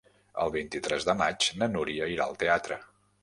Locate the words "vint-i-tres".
0.55-1.05